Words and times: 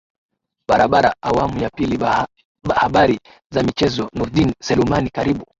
barabara 0.67 1.15
awamu 1.21 1.59
ya 1.61 1.69
pili 1.69 1.99
habari 2.75 3.19
za 3.53 3.63
michezo 3.63 4.09
nurdin 4.13 4.53
selumani 4.61 5.09
karibu 5.09 5.45